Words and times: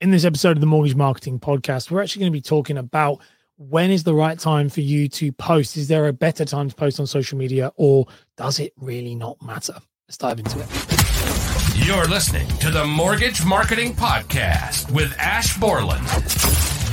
in 0.00 0.10
this 0.10 0.24
episode 0.24 0.56
of 0.56 0.60
the 0.60 0.66
Mortgage 0.66 0.94
Marketing 0.94 1.40
Podcast, 1.40 1.90
we're 1.90 2.02
actually 2.02 2.20
going 2.20 2.32
to 2.32 2.36
be 2.36 2.42
talking 2.42 2.78
about 2.78 3.20
when 3.56 3.90
is 3.90 4.04
the 4.04 4.14
right 4.14 4.38
time 4.38 4.68
for 4.68 4.80
you 4.80 5.08
to 5.08 5.32
post? 5.32 5.76
Is 5.76 5.88
there 5.88 6.06
a 6.06 6.12
better 6.12 6.44
time 6.44 6.68
to 6.68 6.74
post 6.74 7.00
on 7.00 7.06
social 7.06 7.36
media, 7.36 7.72
or 7.76 8.06
does 8.36 8.60
it 8.60 8.72
really 8.76 9.16
not 9.16 9.40
matter? 9.42 9.74
Let's 10.06 10.16
dive 10.16 10.38
into 10.38 10.60
it. 10.60 11.86
You're 11.86 12.06
listening 12.06 12.46
to 12.58 12.70
the 12.70 12.84
Mortgage 12.84 13.44
Marketing 13.44 13.92
Podcast 13.94 14.90
with 14.92 15.12
Ash 15.18 15.56
Borland, 15.58 16.06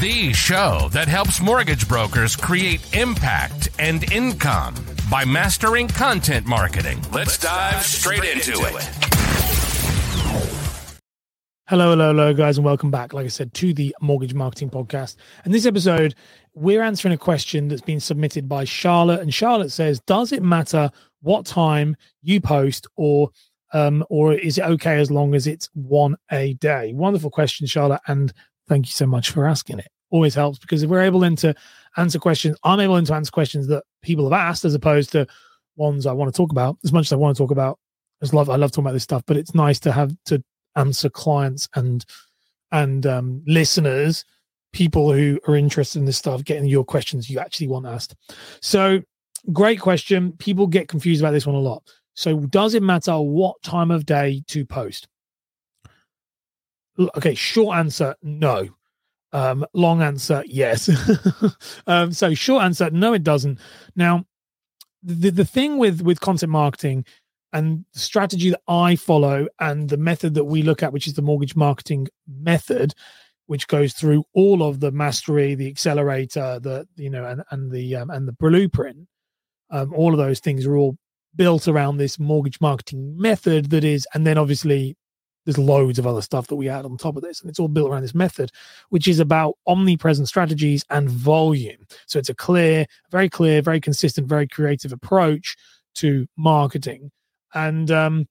the 0.02 0.34
show 0.34 0.90
that 0.92 1.08
helps 1.08 1.42
mortgage 1.42 1.88
brokers 1.88 2.36
create 2.36 2.96
impact 2.96 3.70
and 3.78 4.12
income 4.12 4.76
by 5.12 5.26
mastering 5.26 5.88
content 5.88 6.48
marketing. 6.48 7.00
Let's 7.12 7.38
dive 7.38 7.84
straight 7.84 8.24
into 8.24 8.54
it. 8.62 9.15
Hello, 11.68 11.90
hello, 11.90 12.10
hello, 12.10 12.32
guys, 12.32 12.60
and 12.60 12.66
welcome 12.66 12.92
back, 12.92 13.12
like 13.12 13.26
I 13.26 13.30
said, 13.30 13.52
to 13.56 13.74
the 13.74 13.96
Mortgage 14.00 14.36
Marketing 14.36 14.70
Podcast. 14.70 15.16
And 15.46 15.52
this 15.52 15.66
episode, 15.66 16.14
we're 16.54 16.84
answering 16.84 17.16
a 17.16 17.18
question 17.18 17.68
that's 17.68 17.82
been 17.82 18.00
submitted 18.00 18.48
by 18.48 18.66
Charlotte. 18.66 19.22
And 19.22 19.34
Charlotte 19.34 19.72
says, 19.72 20.00
Does 20.02 20.32
it 20.32 20.44
matter 20.44 20.92
what 21.24 21.48
time 21.48 21.98
you 22.22 22.40
post, 22.40 22.86
or 22.98 23.32
um, 23.74 24.06
or 24.12 24.36
is 24.36 24.60
it 24.60 24.64
okay 24.66 25.00
as 25.00 25.10
long 25.10 25.34
as 25.34 25.48
it's 25.48 25.68
one 25.74 26.16
a 26.32 26.54
day? 26.54 26.94
Wonderful 26.94 27.32
question, 27.32 27.66
Charlotte, 27.66 28.02
and 28.06 28.32
thank 28.70 28.86
you 28.86 28.92
so 28.92 29.08
much 29.08 29.32
for 29.32 29.48
asking 29.48 29.80
it. 29.80 29.88
Always 30.12 30.36
helps 30.36 30.60
because 30.60 30.84
if 30.84 30.90
we're 30.92 31.02
able 31.02 31.22
then 31.22 31.36
to 31.38 31.56
answer 31.98 32.20
questions, 32.20 32.56
I'm 32.64 32.80
able 32.80 32.94
then 32.94 33.06
to 33.06 33.16
answer 33.16 33.32
questions 33.32 33.66
that 33.70 33.86
people 34.04 34.30
have 34.30 34.40
asked 34.40 34.66
as 34.66 34.76
opposed 34.76 35.14
to 35.14 35.26
ones 35.78 36.06
I 36.06 36.14
want 36.14 36.32
to 36.32 36.38
talk 36.38 36.52
about. 36.52 36.78
As 36.84 36.94
much 36.94 37.08
as 37.08 37.14
I 37.14 37.16
want 37.16 37.36
to 37.36 37.42
talk 37.42 37.50
about, 37.50 37.80
I 38.22 38.36
love 38.36 38.52
I 38.52 38.56
love 38.56 38.70
talking 38.70 38.86
about 38.86 38.94
this 38.94 39.02
stuff, 39.02 39.24
but 39.26 39.36
it's 39.36 39.56
nice 39.56 39.80
to 39.80 39.92
have 39.92 40.16
to 40.26 40.44
answer 40.76 41.10
clients 41.10 41.68
and 41.76 42.06
and 42.72 43.06
um, 43.06 43.42
listeners, 43.48 44.26
people 44.74 45.14
who 45.14 45.40
are 45.48 45.56
interested 45.56 46.00
in 46.00 46.06
this 46.06 46.18
stuff, 46.18 46.44
getting 46.44 46.66
your 46.66 46.84
questions 46.84 47.30
you 47.30 47.40
actually 47.40 47.68
want 47.68 47.86
asked. 47.86 48.16
So, 48.62 49.02
great 49.54 49.80
question. 49.80 50.34
People 50.34 50.68
get 50.68 50.90
confused 50.90 51.22
about 51.22 51.32
this 51.32 51.46
one 51.46 51.56
a 51.56 51.60
lot. 51.60 51.84
So, 52.16 52.42
does 52.42 52.74
it 52.74 52.84
matter 52.84 53.18
what 53.20 53.62
time 53.64 53.92
of 53.92 54.06
day 54.06 54.44
to 54.48 54.66
post? 54.66 55.08
Okay, 57.16 57.36
short 57.36 57.78
answer, 57.78 58.16
no. 58.22 58.70
Um, 59.32 59.66
long 59.74 60.02
answer, 60.02 60.44
yes. 60.48 60.90
um, 61.88 62.12
so, 62.12 62.34
short 62.34 62.64
answer, 62.64 62.90
no, 62.90 63.14
it 63.14 63.24
doesn't. 63.24 63.60
Now, 63.96 64.26
the 65.04 65.30
the 65.30 65.46
thing 65.46 65.78
with 65.78 66.02
with 66.02 66.20
content 66.20 66.52
marketing 66.52 67.06
and 67.54 67.86
the 67.94 68.00
strategy 68.00 68.50
that 68.50 68.62
I 68.68 68.96
follow 68.96 69.48
and 69.60 69.90
the 69.90 69.98
method 69.98 70.34
that 70.34 70.46
we 70.46 70.62
look 70.62 70.84
at, 70.84 70.92
which 70.92 71.08
is 71.08 71.14
the 71.14 71.22
mortgage 71.22 71.56
marketing 71.56 72.08
method, 72.28 72.94
which 73.48 73.68
goes 73.68 73.94
through 73.94 74.24
all 74.34 74.64
of 74.64 74.80
the 74.80 74.92
mastery, 74.92 75.56
the 75.56 75.68
accelerator, 75.68 76.60
the 76.60 76.88
you 76.96 77.10
know, 77.10 77.26
and 77.26 77.44
and 77.52 77.72
the 77.72 77.96
um, 77.96 78.10
and 78.10 78.28
the 78.28 78.34
blueprint. 78.34 79.08
Um, 79.70 79.94
all 79.94 80.12
of 80.12 80.18
those 80.18 80.40
things 80.40 80.66
are 80.66 80.76
all 80.76 80.98
built 81.36 81.68
around 81.68 81.98
this 81.98 82.20
mortgage 82.20 82.62
marketing 82.62 83.18
method 83.18 83.70
that 83.72 83.84
is, 83.84 84.08
and 84.14 84.26
then 84.26 84.38
obviously 84.38 84.96
there's 85.46 85.58
loads 85.58 86.00
of 86.00 86.08
other 86.08 86.22
stuff 86.22 86.48
that 86.48 86.56
we 86.56 86.70
add 86.70 86.86
on 86.86 86.98
top 86.98 87.16
of 87.16 87.22
this, 87.22 87.42
and 87.42 87.50
it's 87.50 87.60
all 87.60 87.68
built 87.68 87.92
around 87.92 88.02
this 88.02 88.16
method, 88.16 88.52
which 88.90 89.08
is 89.08 89.20
about 89.20 89.56
omnipresent 89.68 90.28
strategies 90.28 90.84
and 90.90 91.10
volume. 91.10 91.86
So 92.08 92.18
it's 92.20 92.30
a 92.30 92.36
clear, 92.36 92.86
very 93.12 93.30
clear, 93.30 93.62
very 93.62 93.80
consistent, 93.80 94.28
very 94.28 94.48
creative 94.48 94.92
approach 94.92 95.56
to 95.96 96.28
marketing 96.36 97.12
and 97.56 97.90
um, 97.90 98.28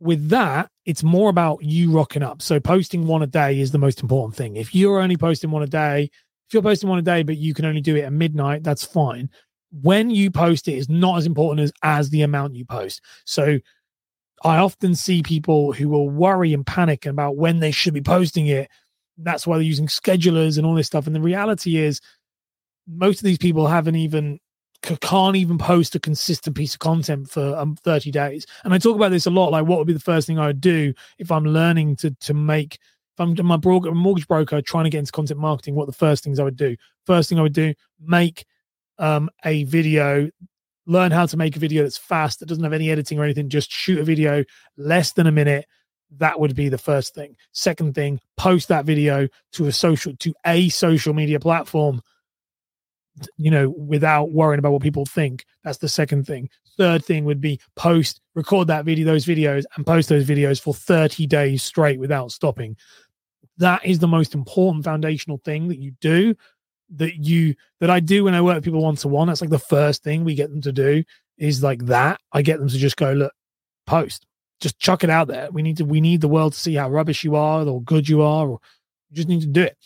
with 0.00 0.30
that, 0.30 0.68
it's 0.84 1.04
more 1.04 1.30
about 1.30 1.62
you 1.62 1.92
rocking 1.92 2.24
up. 2.24 2.42
So 2.42 2.58
posting 2.58 3.06
one 3.06 3.22
a 3.22 3.26
day 3.26 3.60
is 3.60 3.70
the 3.70 3.78
most 3.78 4.02
important 4.02 4.34
thing. 4.34 4.56
If 4.56 4.74
you're 4.74 5.00
only 5.00 5.16
posting 5.16 5.50
one 5.50 5.62
a 5.62 5.68
day, 5.68 6.10
if 6.48 6.54
you're 6.54 6.62
posting 6.62 6.88
one 6.88 6.98
a 6.98 7.02
day, 7.02 7.22
but 7.22 7.36
you 7.38 7.54
can 7.54 7.64
only 7.64 7.80
do 7.80 7.94
it 7.94 8.02
at 8.02 8.12
midnight, 8.12 8.64
that's 8.64 8.84
fine. 8.84 9.30
When 9.70 10.10
you 10.10 10.30
post 10.30 10.66
it 10.66 10.74
is 10.74 10.88
not 10.88 11.18
as 11.18 11.26
important 11.26 11.60
as 11.60 11.72
as 11.82 12.10
the 12.10 12.22
amount 12.22 12.56
you 12.56 12.64
post. 12.64 13.00
So 13.24 13.58
I 14.44 14.58
often 14.58 14.94
see 14.94 15.22
people 15.22 15.72
who 15.72 15.88
will 15.88 16.10
worry 16.10 16.52
and 16.52 16.66
panic 16.66 17.06
about 17.06 17.36
when 17.36 17.60
they 17.60 17.70
should 17.70 17.94
be 17.94 18.02
posting 18.02 18.48
it. 18.48 18.68
That's 19.18 19.46
why 19.46 19.56
they're 19.56 19.62
using 19.62 19.86
schedulers 19.86 20.58
and 20.58 20.66
all 20.66 20.74
this 20.74 20.88
stuff. 20.88 21.06
And 21.06 21.14
the 21.14 21.20
reality 21.20 21.76
is, 21.76 22.00
most 22.88 23.18
of 23.18 23.24
these 23.24 23.38
people 23.38 23.68
haven't 23.68 23.94
even 23.94 24.40
can't 24.82 25.36
even 25.36 25.58
post 25.58 25.94
a 25.94 26.00
consistent 26.00 26.56
piece 26.56 26.74
of 26.74 26.80
content 26.80 27.30
for 27.30 27.56
um, 27.56 27.76
30 27.76 28.10
days. 28.10 28.46
And 28.64 28.74
I 28.74 28.78
talk 28.78 28.96
about 28.96 29.10
this 29.10 29.26
a 29.26 29.30
lot. 29.30 29.52
Like, 29.52 29.66
what 29.66 29.78
would 29.78 29.86
be 29.86 29.92
the 29.92 30.00
first 30.00 30.26
thing 30.26 30.38
I 30.38 30.48
would 30.48 30.60
do 30.60 30.92
if 31.18 31.30
I'm 31.30 31.44
learning 31.44 31.96
to 31.96 32.10
to 32.10 32.34
make 32.34 32.78
if 33.14 33.20
I'm 33.20 33.36
my 33.46 33.56
broker, 33.56 33.92
mortgage 33.92 34.26
broker 34.26 34.60
trying 34.62 34.84
to 34.84 34.90
get 34.90 34.98
into 34.98 35.12
content 35.12 35.40
marketing? 35.40 35.74
What 35.74 35.86
the 35.86 35.92
first 35.92 36.24
things 36.24 36.38
I 36.38 36.44
would 36.44 36.56
do? 36.56 36.76
First 37.06 37.28
thing 37.28 37.38
I 37.38 37.42
would 37.42 37.52
do: 37.52 37.74
make 38.00 38.44
um, 38.98 39.30
a 39.44 39.64
video. 39.64 40.30
Learn 40.84 41.12
how 41.12 41.26
to 41.26 41.36
make 41.36 41.54
a 41.54 41.60
video 41.60 41.84
that's 41.84 41.96
fast, 41.96 42.40
that 42.40 42.46
doesn't 42.46 42.64
have 42.64 42.72
any 42.72 42.90
editing 42.90 43.20
or 43.20 43.24
anything. 43.24 43.48
Just 43.48 43.70
shoot 43.70 44.00
a 44.00 44.04
video 44.04 44.42
less 44.76 45.12
than 45.12 45.28
a 45.28 45.32
minute. 45.32 45.66
That 46.18 46.40
would 46.40 46.56
be 46.56 46.68
the 46.68 46.76
first 46.76 47.14
thing. 47.14 47.36
Second 47.52 47.94
thing, 47.94 48.20
post 48.36 48.66
that 48.68 48.84
video 48.84 49.28
to 49.52 49.66
a 49.66 49.72
social 49.72 50.16
to 50.16 50.34
a 50.44 50.68
social 50.70 51.14
media 51.14 51.38
platform 51.38 52.02
you 53.36 53.50
know, 53.50 53.70
without 53.70 54.32
worrying 54.32 54.58
about 54.58 54.72
what 54.72 54.82
people 54.82 55.04
think. 55.04 55.44
That's 55.64 55.78
the 55.78 55.88
second 55.88 56.26
thing. 56.26 56.48
Third 56.76 57.04
thing 57.04 57.24
would 57.24 57.40
be 57.40 57.60
post, 57.76 58.20
record 58.34 58.68
that 58.68 58.84
video, 58.84 59.04
those 59.04 59.26
videos, 59.26 59.64
and 59.76 59.86
post 59.86 60.08
those 60.08 60.26
videos 60.26 60.60
for 60.60 60.74
30 60.74 61.26
days 61.26 61.62
straight 61.62 62.00
without 62.00 62.32
stopping. 62.32 62.76
That 63.58 63.84
is 63.84 63.98
the 63.98 64.08
most 64.08 64.34
important 64.34 64.84
foundational 64.84 65.38
thing 65.44 65.68
that 65.68 65.78
you 65.78 65.92
do 66.00 66.34
that 66.94 67.16
you 67.16 67.54
that 67.80 67.90
I 67.90 68.00
do 68.00 68.24
when 68.24 68.34
I 68.34 68.40
work 68.40 68.56
with 68.56 68.64
people 68.64 68.82
one 68.82 68.96
to 68.96 69.08
one. 69.08 69.28
That's 69.28 69.40
like 69.40 69.50
the 69.50 69.58
first 69.58 70.02
thing 70.02 70.24
we 70.24 70.34
get 70.34 70.50
them 70.50 70.62
to 70.62 70.72
do 70.72 71.04
is 71.38 71.62
like 71.62 71.86
that. 71.86 72.20
I 72.32 72.42
get 72.42 72.58
them 72.58 72.68
to 72.68 72.78
just 72.78 72.96
go, 72.96 73.12
look, 73.12 73.32
post. 73.86 74.26
Just 74.60 74.78
chuck 74.78 75.02
it 75.02 75.10
out 75.10 75.28
there. 75.28 75.50
We 75.50 75.62
need 75.62 75.78
to 75.78 75.84
we 75.84 76.00
need 76.00 76.20
the 76.20 76.28
world 76.28 76.52
to 76.54 76.60
see 76.60 76.74
how 76.74 76.88
rubbish 76.88 77.24
you 77.24 77.34
are 77.34 77.66
or 77.66 77.82
good 77.82 78.08
you 78.08 78.22
are, 78.22 78.46
or 78.46 78.60
you 79.10 79.16
just 79.16 79.28
need 79.28 79.40
to 79.42 79.46
do 79.46 79.62
it 79.62 79.76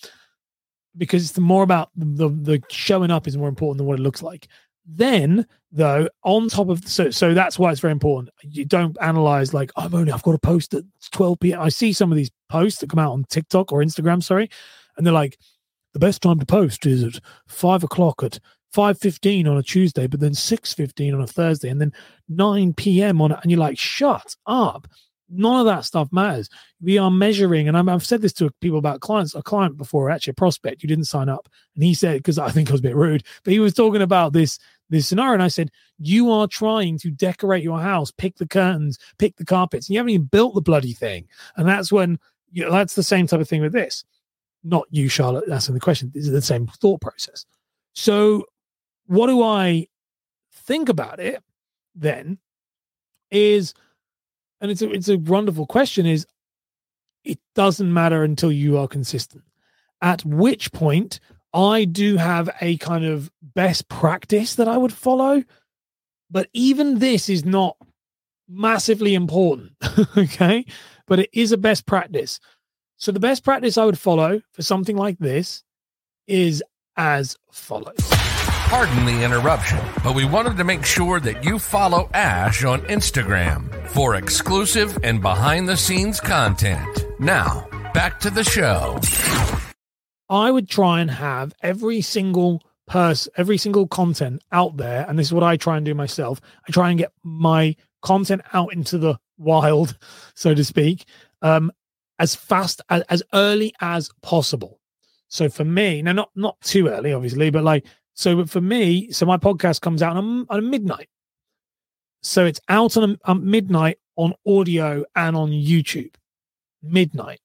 because 0.97 1.29
it's 1.29 1.39
more 1.39 1.63
about 1.63 1.91
the, 1.97 2.29
the 2.29 2.63
showing 2.71 3.11
up 3.11 3.27
is 3.27 3.37
more 3.37 3.49
important 3.49 3.79
than 3.79 3.87
what 3.87 3.99
it 3.99 4.03
looks 4.03 4.23
like. 4.23 4.49
Then, 4.87 5.47
though, 5.73 6.09
on 6.23 6.49
top 6.49 6.69
of 6.69 6.87
so 6.87 7.11
so 7.11 7.35
that's 7.35 7.59
why 7.59 7.73
it's 7.73 7.81
very 7.81 7.93
important. 7.93 8.31
You 8.43 8.65
don't 8.65 8.97
analyze 9.01 9.53
like 9.53 9.73
oh, 9.77 9.83
I've 9.83 9.95
only 9.95 10.13
I've 10.13 10.23
got 10.23 10.33
to 10.33 10.39
post 10.39 10.75
at 10.75 10.85
12 11.11 11.41
p.m. 11.41 11.61
I 11.61 11.69
see 11.69 11.93
some 11.93 12.13
of 12.13 12.17
these 12.17 12.31
posts 12.49 12.81
that 12.81 12.91
come 12.91 13.01
out 13.01 13.13
on 13.13 13.25
TikTok 13.25 13.73
or 13.73 13.83
Instagram, 13.83 14.23
sorry, 14.23 14.49
and 14.97 15.05
they're 15.05 15.13
like, 15.13 15.39
the 15.93 15.99
best 15.99 16.23
time 16.23 16.39
to 16.39 16.47
post 16.47 16.87
is 16.87 17.03
at 17.03 17.21
five 17.49 17.83
o'clock 17.83 18.23
at 18.23 18.39
5.15 18.75 19.51
on 19.51 19.57
a 19.57 19.63
tuesday 19.63 20.07
but 20.07 20.21
then 20.21 20.33
6.15 20.33 21.15
on 21.15 21.23
a 21.23 21.27
thursday 21.27 21.71
and 21.71 21.81
then 21.81 21.93
9 22.29 22.75
p.m 22.75 23.23
on 23.23 23.33
it 23.33 23.39
and 23.41 23.51
you're 23.51 23.61
like 23.61 23.79
shut 23.79 24.37
up 24.45 24.87
none 25.29 25.61
of 25.61 25.67
that 25.67 25.85
stuff 25.85 26.09
matters. 26.13 26.49
We 26.81 26.99
are 26.99 27.11
measuring, 27.11 27.69
and 27.69 27.77
i 27.77 27.93
have 27.93 28.07
said 28.07 28.23
this 28.23 28.33
to 28.35 28.51
people 28.61 28.79
about 28.79 29.01
clients, 29.01 29.35
a 29.35 29.43
client 29.43 29.77
before, 29.77 30.11
actually 30.11 30.33
a 30.33 30.35
prospect 30.35 30.83
who 30.83 30.89
didn't 30.89 31.05
sign 31.05 31.29
up, 31.29 31.49
and 31.75 31.85
he 31.85 31.95
said 31.95 32.19
because 32.19 32.39
I 32.39 32.51
think 32.51 32.69
I 32.69 32.73
was 32.73 32.81
a 32.81 32.85
bit 32.85 32.97
rude, 32.97 33.25
but 33.45 33.53
he 33.53 33.61
was 33.61 33.75
talking 33.75 34.03
about 34.03 34.33
this 34.33 34.59
this 34.89 35.09
scenario, 35.09 35.35
and 35.35 35.43
I 35.43 35.49
said, 35.49 35.71
"You 35.99 36.31
are 36.31 36.47
trying 36.47 36.99
to 36.99 37.11
decorate 37.11 37.65
your 37.65 37.81
house, 37.81 38.13
pick 38.13 38.37
the 38.37 38.47
curtains, 38.47 38.99
pick 39.19 39.37
the 39.37 39.45
carpets, 39.45 39.89
and 39.89 39.95
you 39.95 39.99
haven't 39.99 40.11
even 40.11 40.27
built 40.27 40.55
the 40.55 40.61
bloody 40.61 40.93
thing." 40.93 41.27
And 41.57 41.69
that's 41.69 41.91
when 41.91 42.19
you 42.53 42.65
know, 42.65 42.71
that's 42.71 42.95
the 42.95 43.03
same 43.03 43.27
type 43.27 43.41
of 43.41 43.49
thing 43.49 43.63
with 43.63 43.73
this. 43.73 44.05
Not 44.65 44.87
you, 44.91 45.09
Charlotte, 45.09 45.49
asking 45.51 45.75
the 45.75 45.81
question. 45.81 46.11
This 46.15 46.25
is 46.25 46.33
the 46.33 46.43
same 46.43 46.67
thought 46.81 47.01
process. 47.01 47.45
So, 47.95 48.45
what 49.07 49.29
do 49.29 49.43
I 49.43 49.87
think 50.53 50.89
about 50.89 51.21
it 51.21 51.43
then? 51.95 52.39
Is 53.31 53.75
and 54.61 54.71
it's 54.71 54.83
a, 54.83 54.91
it's 54.91 55.09
a 55.09 55.19
wonderful 55.19 55.67
question 55.67 56.07
is 56.07 56.27
it 57.25 57.39
doesn't 57.55 57.93
matter 57.93 58.23
until 58.23 58.53
you 58.53 58.79
are 58.79 58.89
consistent. 58.89 59.45
At 60.01 60.25
which 60.25 60.73
point 60.73 61.21
i 61.53 61.85
do 61.85 62.17
have 62.17 62.51
a 62.61 62.77
kind 62.79 63.05
of 63.05 63.31
best 63.41 63.89
practice 63.89 64.57
that 64.57 64.69
i 64.69 64.77
would 64.77 64.93
follow 64.93 65.43
but 66.31 66.49
even 66.53 66.99
this 66.99 67.29
is 67.29 67.45
not 67.45 67.77
massively 68.49 69.15
important 69.15 69.73
okay? 70.19 70.65
But 71.07 71.21
it 71.21 71.31
is 71.33 71.53
a 71.53 71.57
best 71.57 71.87
practice. 71.87 72.41
So 72.97 73.13
the 73.13 73.21
best 73.21 73.45
practice 73.45 73.79
i 73.79 73.85
would 73.85 73.99
follow 73.99 74.41
for 74.53 74.63
something 74.63 74.97
like 74.97 75.19
this 75.19 75.63
is 76.27 76.63
as 76.97 77.37
follows 77.53 78.26
Pardon 78.69 79.07
the 79.07 79.23
interruption, 79.23 79.79
but 80.03 80.17
we 80.17 80.25
wanted 80.25 80.57
to 80.57 80.65
make 80.65 80.85
sure 80.85 81.21
that 81.21 81.45
you 81.45 81.57
follow 81.57 82.11
Ash 82.13 82.65
on 82.65 82.81
Instagram 82.83 83.73
for 83.91 84.17
exclusive 84.17 84.99
and 85.05 85.23
behind 85.23 85.69
the 85.69 85.77
scenes 85.77 86.19
content. 86.19 87.07
Now, 87.21 87.69
back 87.95 88.19
to 88.21 88.29
the 88.29 88.43
show. 88.43 88.99
I 90.29 90.51
would 90.51 90.69
try 90.69 91.01
and 91.01 91.13
have 91.13 91.55
every 91.63 92.01
single 92.01 92.61
person, 92.89 93.33
every 93.37 93.57
single 93.57 93.87
content 93.87 94.43
out 94.51 94.77
there, 94.79 95.07
and 95.09 95.17
this 95.17 95.29
is 95.29 95.33
what 95.33 95.45
I 95.45 95.57
try 95.57 95.77
and 95.77 95.87
do 95.87 95.95
myself. 95.95 96.41
I 96.69 96.73
try 96.73 96.91
and 96.91 96.99
get 96.99 97.13
my 97.23 97.77
content 98.03 98.43
out 98.53 98.73
into 98.73 98.99
the 98.99 99.17
wild, 99.39 99.97
so 100.35 100.55
to 100.55 100.65
speak, 100.65 101.05
um, 101.41 101.71
as 102.19 102.35
fast 102.35 102.83
as, 102.91 103.03
as 103.03 103.23
early 103.33 103.73
as 103.81 104.11
possible. 104.23 104.81
So 105.29 105.49
for 105.49 105.65
me, 105.65 106.03
now 106.03 106.13
not 106.13 106.31
not 106.35 106.61
too 106.63 106.89
early, 106.89 107.13
obviously, 107.13 107.51
but 107.51 107.63
like 107.63 107.85
so 108.17 108.47
for 108.47 108.63
me, 108.63 109.13
so 109.13 109.27
my 109.27 109.37
podcast 109.37 109.83
comes 109.83 110.03
out 110.03 110.17
on, 110.17 110.47
on 110.49 110.71
midnight. 110.71 111.11
So 112.23 112.47
it's 112.47 112.61
out 112.69 112.97
on, 112.97 113.19
on 113.27 113.49
midnight 113.49 113.99
on 114.17 114.33
audio 114.47 115.05
and 115.15 115.37
on 115.37 115.51
YouTube, 115.51 116.15
midnight 116.83 117.41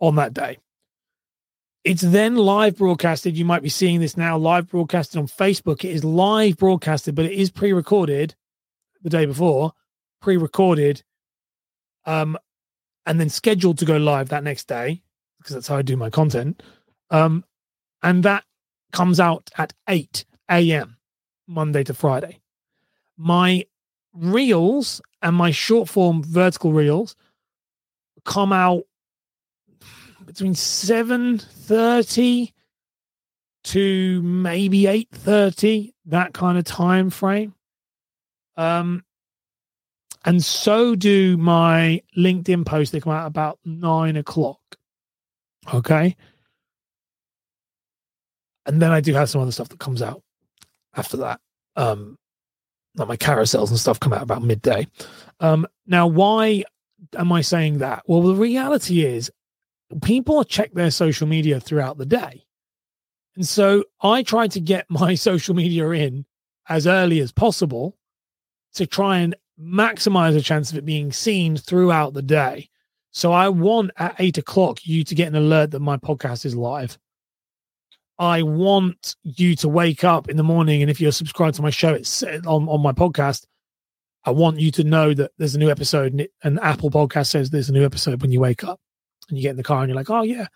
on 0.00 0.16
that 0.16 0.34
day. 0.34 0.58
It's 1.84 2.02
then 2.02 2.34
live 2.34 2.78
broadcasted. 2.78 3.38
You 3.38 3.44
might 3.44 3.62
be 3.62 3.68
seeing 3.68 4.00
this 4.00 4.16
now 4.16 4.36
live 4.36 4.68
broadcasted 4.68 5.18
on 5.18 5.28
Facebook. 5.28 5.84
It 5.84 5.92
is 5.92 6.02
live 6.02 6.56
broadcasted, 6.56 7.14
but 7.14 7.26
it 7.26 7.32
is 7.32 7.50
pre 7.50 7.72
recorded 7.72 8.34
the 9.02 9.10
day 9.10 9.24
before, 9.24 9.72
pre 10.20 10.36
recorded, 10.36 11.04
um, 12.06 12.36
and 13.06 13.20
then 13.20 13.28
scheduled 13.28 13.78
to 13.78 13.84
go 13.84 13.98
live 13.98 14.30
that 14.30 14.42
next 14.42 14.66
day 14.66 15.02
because 15.38 15.54
that's 15.54 15.68
how 15.68 15.76
I 15.76 15.82
do 15.82 15.96
my 15.96 16.10
content. 16.10 16.60
Um, 17.10 17.44
and 18.02 18.24
that 18.24 18.44
comes 18.94 19.18
out 19.18 19.50
at 19.58 19.72
8 19.88 20.24
a.m. 20.48 20.96
Monday 21.48 21.82
to 21.82 21.92
Friday. 21.92 22.40
My 23.18 23.66
reels 24.14 25.02
and 25.20 25.34
my 25.34 25.50
short 25.50 25.88
form 25.88 26.22
vertical 26.22 26.72
reels 26.72 27.16
come 28.24 28.52
out 28.52 28.84
between 30.24 30.54
7.30 30.54 32.52
to 33.64 34.22
maybe 34.22 34.82
8.30 34.82 35.92
that 36.06 36.32
kind 36.32 36.56
of 36.56 36.64
time 36.64 37.10
frame 37.10 37.54
um 38.56 39.02
and 40.24 40.44
so 40.44 40.94
do 40.94 41.36
my 41.36 42.02
linkedin 42.16 42.64
posts 42.64 42.92
they 42.92 43.00
come 43.00 43.12
out 43.12 43.26
about 43.26 43.58
nine 43.64 44.16
o'clock 44.16 44.60
okay 45.72 46.14
and 48.66 48.80
then 48.80 48.90
i 48.90 49.00
do 49.00 49.14
have 49.14 49.28
some 49.30 49.40
other 49.40 49.52
stuff 49.52 49.68
that 49.68 49.80
comes 49.80 50.02
out 50.02 50.22
after 50.94 51.16
that 51.16 51.40
um 51.76 52.16
like 52.96 53.08
my 53.08 53.16
carousels 53.16 53.70
and 53.70 53.78
stuff 53.78 53.98
come 53.98 54.12
out 54.12 54.22
about 54.22 54.42
midday 54.42 54.86
um 55.40 55.66
now 55.86 56.06
why 56.06 56.62
am 57.16 57.32
i 57.32 57.40
saying 57.40 57.78
that 57.78 58.02
well 58.06 58.22
the 58.22 58.34
reality 58.34 59.04
is 59.04 59.30
people 60.02 60.44
check 60.44 60.72
their 60.72 60.90
social 60.90 61.26
media 61.26 61.60
throughout 61.60 61.98
the 61.98 62.06
day. 62.06 62.44
And 63.36 63.46
so 63.46 63.84
I 64.00 64.22
try 64.22 64.46
to 64.48 64.60
get 64.60 64.86
my 64.88 65.14
social 65.14 65.54
media 65.54 65.88
in 65.90 66.24
as 66.68 66.86
early 66.86 67.20
as 67.20 67.32
possible 67.32 67.96
to 68.74 68.86
try 68.86 69.18
and 69.18 69.36
maximize 69.60 70.32
the 70.32 70.40
chance 70.40 70.72
of 70.72 70.78
it 70.78 70.84
being 70.84 71.12
seen 71.12 71.56
throughout 71.56 72.14
the 72.14 72.22
day. 72.22 72.68
So 73.12 73.32
I 73.32 73.48
want 73.48 73.92
at 73.96 74.16
eight 74.18 74.38
o'clock 74.38 74.84
you 74.84 75.04
to 75.04 75.14
get 75.14 75.28
an 75.28 75.36
alert 75.36 75.70
that 75.70 75.80
my 75.80 75.96
podcast 75.96 76.44
is 76.44 76.56
live. 76.56 76.98
I 78.18 78.42
want 78.42 79.16
you 79.22 79.56
to 79.56 79.68
wake 79.68 80.04
up 80.04 80.28
in 80.28 80.36
the 80.36 80.42
morning, 80.44 80.82
and 80.82 80.90
if 80.90 81.00
you're 81.00 81.12
subscribed 81.12 81.56
to 81.56 81.62
my 81.62 81.70
show, 81.70 81.94
it's 81.94 82.22
on, 82.22 82.68
on 82.68 82.80
my 82.80 82.92
podcast. 82.92 83.44
I 84.24 84.30
want 84.30 84.60
you 84.60 84.70
to 84.72 84.84
know 84.84 85.12
that 85.14 85.32
there's 85.36 85.54
a 85.54 85.58
new 85.58 85.70
episode, 85.70 86.12
and, 86.12 86.20
it, 86.22 86.32
and 86.42 86.60
Apple 86.60 86.90
Podcast 86.90 87.26
says 87.26 87.50
there's 87.50 87.68
a 87.68 87.72
new 87.72 87.84
episode 87.84 88.22
when 88.22 88.32
you 88.32 88.40
wake 88.40 88.64
up 88.64 88.80
and 89.28 89.36
you 89.36 89.42
get 89.42 89.50
in 89.50 89.56
the 89.56 89.62
car 89.62 89.80
and 89.80 89.88
you're 89.88 89.96
like, 89.96 90.10
oh 90.10 90.22
yeah, 90.22 90.46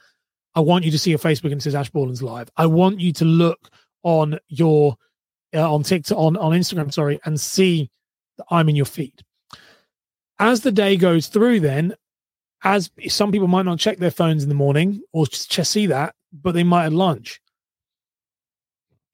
I 0.54 0.60
want 0.60 0.84
you 0.84 0.90
to 0.90 0.98
see 0.98 1.10
your 1.10 1.18
Facebook 1.18 1.52
and 1.52 1.60
it 1.60 1.62
says 1.62 1.74
Ash 1.74 1.90
Borland's 1.90 2.22
live. 2.22 2.50
I 2.56 2.66
want 2.66 3.00
you 3.00 3.12
to 3.14 3.24
look 3.24 3.70
on 4.02 4.38
your 4.48 4.96
uh, 5.54 5.72
on 5.72 5.82
TikTok 5.82 6.16
on 6.16 6.36
on 6.36 6.52
Instagram, 6.52 6.92
sorry, 6.92 7.20
and 7.24 7.40
see 7.40 7.90
that 8.36 8.46
I'm 8.50 8.68
in 8.68 8.76
your 8.76 8.86
feed. 8.86 9.22
As 10.38 10.60
the 10.60 10.72
day 10.72 10.96
goes 10.96 11.26
through, 11.26 11.60
then 11.60 11.94
as 12.64 12.90
some 13.08 13.32
people 13.32 13.48
might 13.48 13.66
not 13.66 13.78
check 13.78 13.98
their 13.98 14.10
phones 14.10 14.42
in 14.42 14.48
the 14.48 14.54
morning 14.54 15.02
or 15.12 15.26
just, 15.26 15.50
just 15.50 15.70
see 15.70 15.86
that, 15.86 16.14
but 16.32 16.52
they 16.52 16.64
might 16.64 16.86
at 16.86 16.92
lunch. 16.92 17.40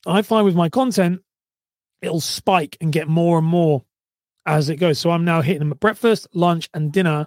I 0.07 0.23
find 0.23 0.45
with 0.45 0.55
my 0.55 0.69
content, 0.69 1.21
it'll 2.03 2.21
spike 2.21 2.77
and 2.81 2.93
get 2.93 3.09
more 3.09 3.39
and 3.39 3.47
more 3.47 3.85
as 4.47 4.69
it 4.69 4.77
goes. 4.77 4.99
So 4.99 5.11
I'm 5.11 5.25
now 5.25 5.41
hitting 5.41 5.61
them 5.61 5.73
at 5.73 5.81
breakfast, 5.81 6.29
lunch, 6.35 6.69
and 6.75 6.93
dinner 6.93 7.27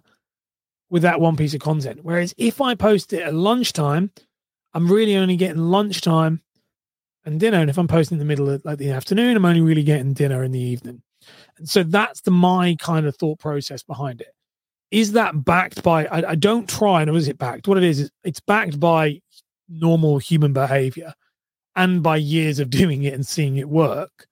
with 0.89 1.01
that 1.01 1.19
one 1.19 1.35
piece 1.35 1.53
of 1.53 1.61
content. 1.61 1.99
Whereas 2.03 2.33
if 2.37 2.61
I 2.61 2.75
post 2.75 3.13
it 3.13 3.23
at 3.23 3.33
lunchtime, 3.33 4.11
I'm 4.73 4.91
really 4.91 5.15
only 5.17 5.35
getting 5.35 5.61
lunchtime 5.61 6.41
and 7.25 7.39
dinner. 7.39 7.59
And 7.59 7.69
if 7.69 7.77
I'm 7.77 7.87
posting 7.87 8.15
in 8.15 8.19
the 8.19 8.25
middle 8.25 8.49
of 8.49 8.63
like 8.63 8.77
the 8.77 8.91
afternoon, 8.91 9.35
I'm 9.35 9.45
only 9.45 9.61
really 9.61 9.83
getting 9.83 10.13
dinner 10.13 10.43
in 10.43 10.51
the 10.51 10.61
evening. 10.61 11.01
And 11.57 11.67
so 11.67 11.83
that's 11.83 12.21
the 12.21 12.31
my 12.31 12.75
kind 12.79 13.05
of 13.05 13.15
thought 13.15 13.39
process 13.39 13.83
behind 13.83 14.21
it. 14.21 14.33
Is 14.91 15.13
that 15.13 15.43
backed 15.43 15.83
by 15.83 16.05
I, 16.05 16.31
I 16.31 16.35
don't 16.35 16.69
try 16.69 17.01
and 17.01 17.13
is 17.15 17.27
it 17.27 17.37
backed? 17.37 17.67
What 17.67 17.77
it 17.77 17.83
is 17.83 17.99
is 18.01 18.11
it's 18.23 18.39
backed 18.39 18.79
by 18.79 19.19
normal 19.67 20.19
human 20.19 20.53
behavior 20.53 21.13
and 21.77 22.03
by 22.03 22.17
years 22.17 22.59
of 22.59 22.69
doing 22.81 23.03
it 23.03 23.13
and 23.13 23.25
seeing 23.25 23.55
it 23.55 23.69
work. 23.69 24.27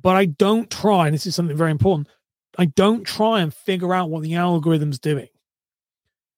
But 0.00 0.16
I 0.16 0.26
don't 0.26 0.70
try, 0.70 1.06
and 1.06 1.14
this 1.14 1.26
is 1.26 1.34
something 1.34 1.56
very 1.56 1.70
important. 1.72 2.08
I 2.56 2.66
don't 2.66 3.04
try 3.04 3.40
and 3.40 3.52
figure 3.52 3.92
out 3.92 4.10
what 4.10 4.22
the 4.22 4.36
algorithm's 4.36 5.00
doing. 5.00 5.28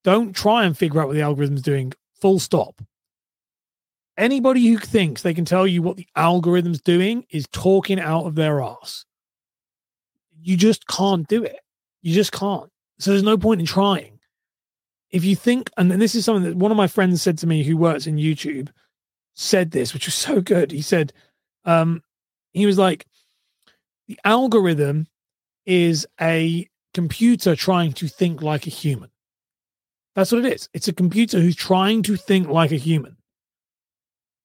Don't 0.04 0.34
try 0.34 0.64
and 0.64 0.76
figure 0.76 1.00
out 1.00 1.08
what 1.08 1.14
the 1.14 1.22
algorithm's 1.22 1.62
doing. 1.62 1.92
Full 2.20 2.38
stop. 2.38 2.80
Anybody 4.16 4.66
who 4.66 4.78
thinks 4.78 5.20
they 5.20 5.34
can 5.34 5.44
tell 5.44 5.66
you 5.66 5.82
what 5.82 5.96
the 5.96 6.06
algorithm's 6.16 6.80
doing 6.80 7.26
is 7.30 7.46
talking 7.52 8.00
out 8.00 8.24
of 8.24 8.34
their 8.34 8.62
ass. 8.62 9.04
You 10.40 10.56
just 10.56 10.86
can't 10.86 11.26
do 11.28 11.42
it. 11.42 11.60
You 12.00 12.14
just 12.14 12.32
can't. 12.32 12.70
So 12.98 13.10
there's 13.10 13.22
no 13.22 13.36
point 13.36 13.60
in 13.60 13.66
trying. 13.66 14.18
If 15.10 15.24
you 15.24 15.36
think, 15.36 15.70
and 15.76 15.90
this 15.90 16.14
is 16.14 16.24
something 16.24 16.44
that 16.44 16.56
one 16.56 16.70
of 16.70 16.76
my 16.76 16.86
friends 16.86 17.20
said 17.20 17.36
to 17.38 17.46
me 17.46 17.62
who 17.62 17.76
works 17.76 18.06
in 18.06 18.16
YouTube, 18.16 18.68
said 19.36 19.70
this, 19.70 19.94
which 19.94 20.06
was 20.06 20.14
so 20.14 20.40
good. 20.40 20.72
He 20.72 20.82
said, 20.82 21.12
um, 21.64 22.02
he 22.52 22.66
was 22.66 22.78
like, 22.78 23.06
the 24.08 24.18
algorithm 24.24 25.06
is 25.66 26.06
a 26.20 26.68
computer 26.94 27.54
trying 27.54 27.92
to 27.92 28.08
think 28.08 28.42
like 28.42 28.66
a 28.66 28.70
human. 28.70 29.10
That's 30.14 30.32
what 30.32 30.44
it 30.44 30.52
is. 30.52 30.68
It's 30.72 30.88
a 30.88 30.92
computer 30.92 31.38
who's 31.40 31.56
trying 31.56 32.02
to 32.04 32.16
think 32.16 32.48
like 32.48 32.72
a 32.72 32.76
human. 32.76 33.16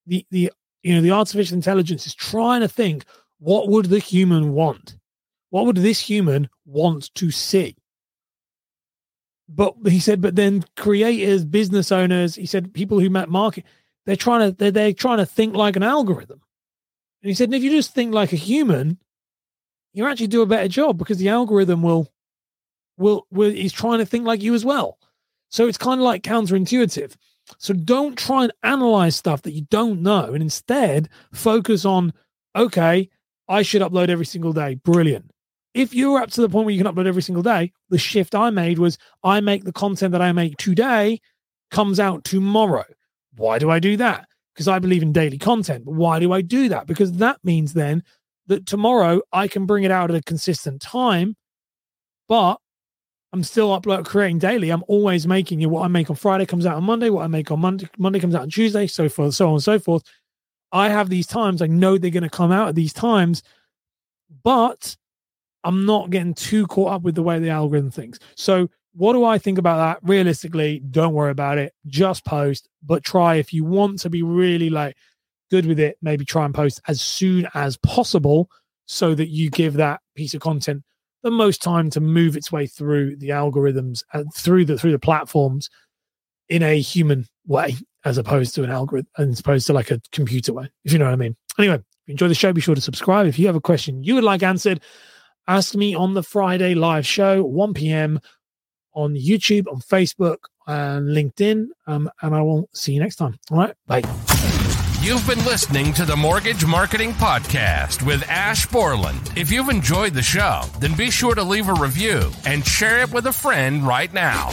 The 0.06 0.26
the 0.30 0.52
you 0.82 0.94
know 0.94 1.00
the 1.00 1.12
artificial 1.12 1.54
intelligence 1.54 2.06
is 2.06 2.14
trying 2.14 2.60
to 2.60 2.68
think 2.68 3.04
what 3.38 3.68
would 3.68 3.86
the 3.86 3.98
human 3.98 4.52
want? 4.52 4.96
What 5.50 5.64
would 5.64 5.76
this 5.76 6.00
human 6.00 6.48
want 6.66 7.14
to 7.14 7.30
see? 7.30 7.76
But 9.48 9.74
he 9.86 10.00
said, 10.00 10.20
but 10.20 10.36
then 10.36 10.64
creators, 10.76 11.44
business 11.44 11.92
owners, 11.92 12.34
he 12.34 12.46
said, 12.46 12.72
people 12.72 12.98
who 12.98 13.10
met 13.10 13.28
market, 13.28 13.64
they're 14.06 14.16
trying 14.16 14.50
to 14.50 14.56
they're, 14.56 14.70
they're 14.70 14.92
trying 14.92 15.18
to 15.18 15.26
think 15.26 15.54
like 15.54 15.76
an 15.76 15.82
algorithm. 15.82 16.40
And 17.22 17.28
he 17.28 17.34
said, 17.34 17.52
if 17.52 17.62
you 17.62 17.70
just 17.70 17.94
think 17.94 18.12
like 18.12 18.32
a 18.32 18.36
human, 18.36 18.98
you 19.92 20.06
actually 20.06 20.26
do 20.26 20.42
a 20.42 20.46
better 20.46 20.68
job 20.68 20.98
because 20.98 21.18
the 21.18 21.28
algorithm 21.28 21.82
will 21.82 22.12
will 22.96 23.26
will 23.30 23.50
is 23.50 23.72
trying 23.72 23.98
to 23.98 24.06
think 24.06 24.26
like 24.26 24.42
you 24.42 24.54
as 24.54 24.64
well. 24.64 24.98
So 25.50 25.66
it's 25.66 25.78
kind 25.78 26.00
of 26.00 26.04
like 26.04 26.22
counterintuitive. 26.22 27.14
So 27.58 27.74
don't 27.74 28.16
try 28.16 28.44
and 28.44 28.52
analyze 28.62 29.16
stuff 29.16 29.42
that 29.42 29.52
you 29.52 29.62
don't 29.70 30.02
know 30.02 30.32
and 30.32 30.42
instead 30.42 31.08
focus 31.32 31.84
on, 31.84 32.12
okay, 32.56 33.10
I 33.48 33.62
should 33.62 33.82
upload 33.82 34.08
every 34.08 34.26
single 34.26 34.52
day. 34.52 34.76
Brilliant. 34.76 35.30
If 35.74 35.94
you're 35.94 36.20
up 36.20 36.30
to 36.32 36.40
the 36.40 36.48
point 36.48 36.66
where 36.66 36.74
you 36.74 36.82
can 36.82 36.92
upload 36.92 37.06
every 37.06 37.22
single 37.22 37.42
day, 37.42 37.72
the 37.88 37.98
shift 37.98 38.34
I 38.34 38.50
made 38.50 38.78
was 38.78 38.98
I 39.24 39.40
make 39.40 39.64
the 39.64 39.72
content 39.72 40.12
that 40.12 40.22
I 40.22 40.32
make 40.32 40.56
today 40.56 41.20
comes 41.70 41.98
out 41.98 42.24
tomorrow. 42.24 42.84
Why 43.36 43.58
do 43.58 43.70
I 43.70 43.78
do 43.78 43.96
that? 43.96 44.26
Because 44.54 44.68
I 44.68 44.78
believe 44.78 45.02
in 45.02 45.12
daily 45.12 45.38
content. 45.38 45.84
But 45.84 45.94
why 45.94 46.18
do 46.18 46.32
I 46.32 46.42
do 46.42 46.68
that? 46.68 46.86
Because 46.86 47.12
that 47.12 47.38
means 47.42 47.72
then 47.72 48.02
that 48.46 48.66
tomorrow 48.66 49.22
I 49.32 49.48
can 49.48 49.66
bring 49.66 49.84
it 49.84 49.90
out 49.90 50.10
at 50.10 50.16
a 50.16 50.22
consistent 50.22 50.82
time, 50.82 51.36
but 52.28 52.58
I'm 53.32 53.42
still 53.42 53.72
uploading, 53.72 54.04
creating 54.04 54.38
daily. 54.38 54.70
I'm 54.70 54.84
always 54.88 55.26
making 55.26 55.60
you 55.60 55.70
what 55.70 55.84
I 55.84 55.88
make 55.88 56.10
on 56.10 56.16
Friday 56.16 56.44
comes 56.44 56.66
out 56.66 56.76
on 56.76 56.84
Monday. 56.84 57.08
What 57.08 57.24
I 57.24 57.28
make 57.28 57.50
on 57.50 57.60
Monday, 57.60 57.88
Monday 57.96 58.20
comes 58.20 58.34
out 58.34 58.42
on 58.42 58.50
Tuesday, 58.50 58.86
so 58.86 59.08
forth, 59.08 59.34
so 59.34 59.48
on 59.48 59.54
and 59.54 59.62
so 59.62 59.78
forth. 59.78 60.02
I 60.70 60.90
have 60.90 61.08
these 61.08 61.26
times. 61.26 61.62
I 61.62 61.66
know 61.66 61.96
they're 61.96 62.10
going 62.10 62.22
to 62.24 62.30
come 62.30 62.52
out 62.52 62.68
at 62.68 62.74
these 62.74 62.92
times, 62.92 63.42
but 64.42 64.96
I'm 65.64 65.86
not 65.86 66.10
getting 66.10 66.34
too 66.34 66.66
caught 66.66 66.92
up 66.92 67.02
with 67.02 67.14
the 67.14 67.22
way 67.22 67.38
the 67.38 67.50
algorithm 67.50 67.90
thinks. 67.90 68.18
So, 68.36 68.68
what 68.94 69.14
do 69.14 69.24
I 69.24 69.38
think 69.38 69.58
about 69.58 69.76
that? 69.76 70.08
Realistically, 70.08 70.80
don't 70.90 71.14
worry 71.14 71.30
about 71.30 71.58
it. 71.58 71.72
Just 71.86 72.24
post, 72.24 72.68
but 72.82 73.04
try 73.04 73.36
if 73.36 73.52
you 73.52 73.64
want 73.64 74.00
to 74.00 74.10
be 74.10 74.22
really 74.22 74.70
like 74.70 74.96
good 75.50 75.66
with 75.66 75.80
it. 75.80 75.96
Maybe 76.02 76.24
try 76.24 76.44
and 76.44 76.54
post 76.54 76.80
as 76.88 77.00
soon 77.00 77.48
as 77.54 77.76
possible 77.78 78.50
so 78.86 79.14
that 79.14 79.28
you 79.28 79.50
give 79.50 79.74
that 79.74 80.00
piece 80.14 80.34
of 80.34 80.40
content 80.40 80.82
the 81.22 81.30
most 81.30 81.62
time 81.62 81.88
to 81.90 82.00
move 82.00 82.36
its 82.36 82.50
way 82.50 82.66
through 82.66 83.16
the 83.16 83.30
algorithms 83.30 84.02
and 84.12 84.32
through 84.34 84.64
the 84.64 84.76
through 84.76 84.90
the 84.90 84.98
platforms 84.98 85.70
in 86.48 86.62
a 86.62 86.80
human 86.80 87.26
way 87.46 87.76
as 88.04 88.18
opposed 88.18 88.54
to 88.54 88.64
an 88.64 88.70
algorithm 88.70 89.08
as 89.18 89.40
opposed 89.40 89.66
to 89.66 89.72
like 89.72 89.90
a 89.90 90.00
computer 90.10 90.52
way 90.52 90.68
if 90.84 90.92
you 90.92 90.98
know 90.98 91.04
what 91.04 91.14
i 91.14 91.16
mean 91.16 91.36
anyway 91.58 91.76
if 91.76 91.82
you 92.06 92.12
enjoy 92.12 92.28
the 92.28 92.34
show 92.34 92.52
be 92.52 92.60
sure 92.60 92.74
to 92.74 92.80
subscribe 92.80 93.26
if 93.26 93.38
you 93.38 93.46
have 93.46 93.56
a 93.56 93.60
question 93.60 94.02
you 94.02 94.14
would 94.14 94.24
like 94.24 94.42
answered 94.42 94.80
ask 95.46 95.74
me 95.74 95.94
on 95.94 96.14
the 96.14 96.22
friday 96.22 96.74
live 96.74 97.06
show 97.06 97.42
1 97.44 97.72
p.m 97.74 98.20
on 98.94 99.14
YouTube, 99.14 99.66
on 99.70 99.80
Facebook, 99.80 100.38
and 100.66 101.08
LinkedIn. 101.08 101.68
Um, 101.86 102.10
and 102.22 102.34
I 102.34 102.42
will 102.42 102.68
see 102.72 102.92
you 102.92 103.00
next 103.00 103.16
time. 103.16 103.38
All 103.50 103.58
right. 103.58 103.74
Bye. 103.86 104.02
You've 105.02 105.26
been 105.26 105.44
listening 105.44 105.92
to 105.94 106.04
the 106.04 106.14
Mortgage 106.14 106.64
Marketing 106.64 107.10
Podcast 107.12 108.06
with 108.06 108.22
Ash 108.28 108.66
Borland. 108.66 109.32
If 109.36 109.50
you've 109.50 109.68
enjoyed 109.68 110.14
the 110.14 110.22
show, 110.22 110.62
then 110.78 110.94
be 110.94 111.10
sure 111.10 111.34
to 111.34 111.42
leave 111.42 111.68
a 111.68 111.74
review 111.74 112.30
and 112.46 112.64
share 112.64 113.00
it 113.00 113.12
with 113.12 113.26
a 113.26 113.32
friend 113.32 113.84
right 113.84 114.12
now. 114.12 114.50